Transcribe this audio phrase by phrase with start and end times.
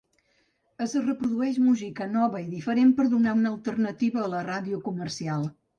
[0.85, 5.51] Es reprodueix música nova i diferent per a donar una alternativa a la ràdio comercial.